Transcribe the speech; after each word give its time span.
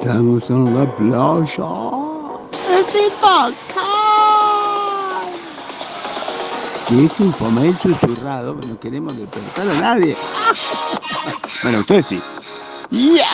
Estamos 0.00 0.50
en 0.50 0.78
la 0.78 0.96
playa. 0.96 1.66
Es. 2.78 2.94
Que 6.88 7.04
es 7.06 7.20
Infomail 7.20 7.76
susurrado, 7.78 8.54
no 8.54 8.78
queremos 8.78 9.16
despertar 9.16 9.68
a 9.68 9.80
nadie. 9.80 10.16
Bueno, 11.62 11.78
ustedes 11.78 12.04
sí. 12.04 12.20
¡Ya! 12.90 13.24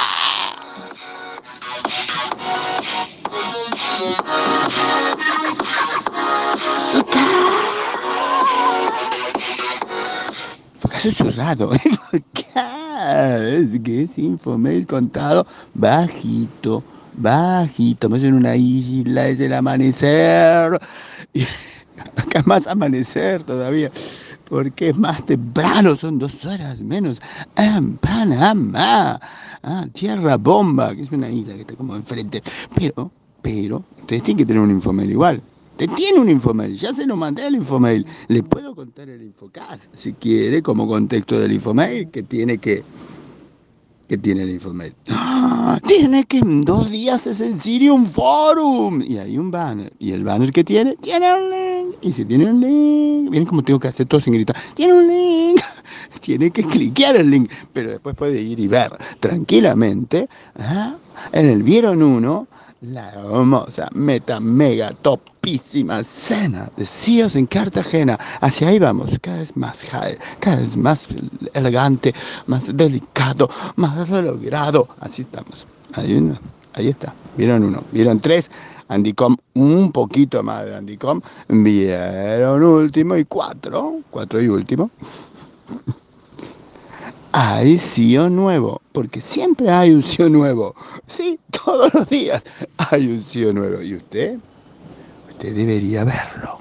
Susurrado. 11.01 11.71
Que 13.83 14.03
es 14.03 14.19
Infomail 14.19 14.87
contado 14.87 15.47
bajito, 15.73 16.85
bajito. 17.15 18.11
Me 18.11 18.19
en 18.19 18.35
una 18.35 18.57
isla, 18.57 19.29
es 19.29 19.41
el 19.41 19.55
amanecer. 19.55 20.79
Y 21.33 21.43
acá 22.17 22.43
más 22.45 22.67
amanecer 22.67 23.43
todavía. 23.43 23.91
Porque 24.49 24.91
es 24.91 24.99
más 24.99 25.25
temprano, 25.25 25.95
son 25.95 26.19
dos 26.19 26.45
horas 26.45 26.81
menos. 26.81 27.23
En 27.57 27.97
Panamá. 27.97 29.19
Ah, 29.63 29.87
Tierra 29.93 30.37
Bomba, 30.37 30.95
que 30.95 31.03
es 31.03 31.13
una 31.13 31.31
isla 31.31 31.55
que 31.55 31.63
está 31.63 31.75
como 31.75 31.97
enfrente. 31.97 32.43
Pero, 32.75 33.11
pero, 33.41 33.85
ustedes 34.01 34.23
tienen 34.25 34.39
que 34.39 34.47
tener 34.47 34.61
un 34.61 34.73
Infomail 34.73 35.11
igual. 35.11 35.43
Te 35.81 35.89
tiene 35.89 36.21
un 36.21 36.29
infomail, 36.29 36.77
ya 36.77 36.93
se 36.93 37.07
lo 37.07 37.17
mandé 37.17 37.47
el 37.47 37.55
infomail. 37.55 38.05
Le 38.29 38.43
puedo 38.43 38.75
contar 38.75 39.09
el 39.09 39.23
infocast, 39.23 39.85
si 39.95 40.13
quiere, 40.13 40.61
como 40.61 40.87
contexto 40.87 41.39
del 41.39 41.53
infomail, 41.53 42.11
que 42.11 42.23
tiene 42.23 42.59
que. 42.59 42.85
que 44.07 44.19
tiene 44.19 44.43
el 44.43 44.51
infomail. 44.51 44.95
¡Ah! 45.09 45.81
Tiene 45.87 46.25
que 46.25 46.37
en 46.37 46.61
dos 46.67 46.91
días 46.91 47.27
es 47.27 47.41
el 47.41 47.63
Sirium 47.63 48.05
Forum. 48.05 49.01
Y 49.01 49.17
hay 49.17 49.39
un 49.39 49.51
banner. 49.51 49.91
¿Y 49.99 50.13
el 50.13 50.23
banner 50.23 50.53
que 50.53 50.65
tiene? 50.65 50.97
Tiene 50.97 51.33
un 51.33 51.49
link. 51.49 51.97
Y 52.03 52.13
si 52.13 52.27
tiene 52.27 52.45
un 52.45 52.61
link, 52.61 53.31
miren 53.31 53.47
cómo 53.47 53.63
tengo 53.63 53.81
que 53.81 53.89
hacer 53.89 54.07
todo 54.07 54.21
sin 54.21 54.35
gritar. 54.35 54.57
Tiene 54.75 54.93
un 54.93 55.09
link. 55.09 55.63
Tiene 56.21 56.51
que 56.51 56.63
cliquear 56.63 57.17
el 57.17 57.31
link. 57.31 57.51
Pero 57.73 57.93
después 57.93 58.15
puede 58.15 58.39
ir 58.43 58.61
y 58.61 58.69
ver 58.69 58.93
tranquilamente. 59.19 60.29
¿ah? 60.59 60.97
En 61.33 61.47
el 61.47 61.63
Vieron 61.63 62.03
uno 62.03 62.49
la 62.81 63.11
hermosa, 63.11 63.89
meta, 63.93 64.41
mega, 64.41 64.93
topísima 65.03 66.03
cena 66.03 66.71
de 66.77 66.87
CIOs 66.87 67.37
en 67.37 67.47
Cartagena. 67.47 68.19
Hacia 68.41 68.69
ahí 68.69 68.79
vamos, 68.79 69.11
cada 69.21 69.39
vez 69.39 69.57
más 69.57 69.83
high, 69.85 70.17
cada 70.39 70.57
vez 70.57 70.77
más 70.77 71.09
elegante, 71.53 72.15
más 72.47 72.75
delicado, 72.75 73.51
más 73.77 74.09
logrado. 74.09 74.89
Así 75.01 75.23
estamos. 75.23 75.67
Ahí, 75.95 76.33
ahí 76.75 76.89
está. 76.89 77.15
Vieron 77.37 77.65
uno, 77.65 77.83
vieron 77.93 78.21
tres. 78.21 78.51
Andicom, 78.89 79.37
un 79.55 79.93
poquito 79.93 80.43
más 80.43 80.65
de 80.65 80.75
Andicom. 80.75 81.21
Vieron 81.49 82.63
último 82.63 83.17
y 83.17 83.25
cuatro, 83.25 84.01
cuatro 84.11 84.41
y 84.41 84.49
último 84.49 84.91
hay 87.33 87.79
CEO 87.79 88.29
nuevo, 88.31 88.83
porque 88.93 89.21
siempre 89.21 89.71
hay 89.71 89.91
un 89.93 90.03
CEO 90.03 90.29
nuevo. 90.29 90.75
Sí, 91.07 91.39
todos 91.51 91.95
los 91.95 92.09
días 92.09 92.43
hay 92.79 93.09
un 93.09 93.23
CEO 93.23 93.53
nuevo. 93.53 93.83
¿Y 93.83 93.95
usted? 93.97 94.39
Usted 95.29 95.55
debería 95.55 96.05
verlo. 96.05 96.59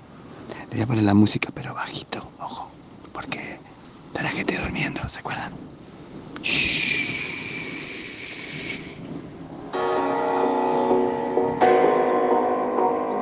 Le 0.69 0.77
voy 0.77 0.81
a 0.81 0.87
poner 0.87 1.03
la 1.03 1.13
música, 1.13 1.49
pero 1.53 1.73
bajito, 1.73 2.33
ojo, 2.39 2.77
porque 3.11 3.59
está 4.07 4.23
la 4.23 4.29
gente 4.29 4.57
durmiendo, 4.57 5.01
¿se 5.09 5.19
acuerdan? 5.19 5.53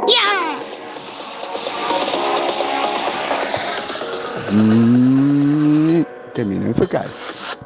¡Ya! 0.08 0.66
Mm, 4.50 6.04
termino 6.34 6.64
de 6.64 6.70
enfocar. 6.70 7.06